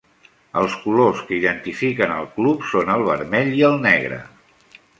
Els 0.61 0.77
colors 0.85 1.19
que 1.27 1.35
identifiquen 1.41 2.15
el 2.15 2.27
club 2.39 2.65
són 2.71 2.89
el 2.97 3.05
vermell 3.11 3.53
i 3.61 3.63
el 3.71 3.77
negre. 3.87 4.19